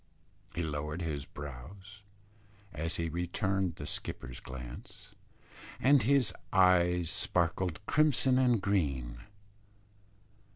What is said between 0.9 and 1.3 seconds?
his